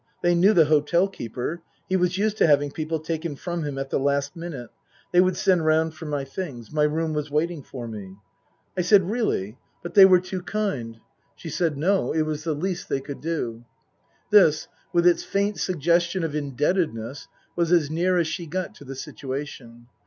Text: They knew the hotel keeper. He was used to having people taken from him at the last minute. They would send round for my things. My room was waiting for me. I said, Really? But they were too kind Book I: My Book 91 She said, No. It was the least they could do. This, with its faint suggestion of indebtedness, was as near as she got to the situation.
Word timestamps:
They 0.23 0.33
knew 0.33 0.53
the 0.53 0.65
hotel 0.65 1.07
keeper. 1.07 1.61
He 1.87 1.95
was 1.95 2.17
used 2.17 2.37
to 2.37 2.47
having 2.47 2.71
people 2.71 2.99
taken 2.99 3.35
from 3.35 3.63
him 3.63 3.77
at 3.77 3.91
the 3.91 3.99
last 3.99 4.35
minute. 4.35 4.71
They 5.11 5.21
would 5.21 5.37
send 5.37 5.63
round 5.63 5.93
for 5.93 6.07
my 6.07 6.25
things. 6.25 6.71
My 6.71 6.85
room 6.85 7.13
was 7.13 7.29
waiting 7.29 7.61
for 7.61 7.87
me. 7.87 8.15
I 8.75 8.81
said, 8.81 9.11
Really? 9.11 9.59
But 9.83 9.93
they 9.93 10.05
were 10.05 10.19
too 10.19 10.41
kind 10.41 10.93
Book 10.93 11.01
I: 11.03 11.03
My 11.03 11.03
Book 11.03 11.29
91 11.33 11.33
She 11.35 11.49
said, 11.51 11.77
No. 11.77 12.11
It 12.13 12.21
was 12.23 12.43
the 12.43 12.55
least 12.55 12.89
they 12.89 12.99
could 12.99 13.21
do. 13.21 13.63
This, 14.31 14.67
with 14.91 15.05
its 15.05 15.23
faint 15.23 15.59
suggestion 15.59 16.23
of 16.23 16.33
indebtedness, 16.33 17.27
was 17.55 17.71
as 17.71 17.91
near 17.91 18.17
as 18.17 18.25
she 18.25 18.47
got 18.47 18.73
to 18.73 18.83
the 18.83 18.95
situation. 18.95 19.85